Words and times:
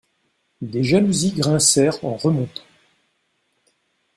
Des 0.61 0.83
jalousies 0.83 1.33
grincèrent 1.33 2.03
en 2.03 2.15
remontant. 2.17 2.63